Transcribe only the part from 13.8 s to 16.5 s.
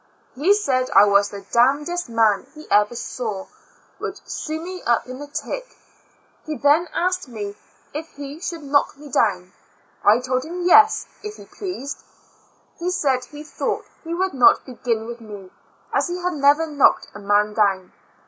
he would not begin with me, as he had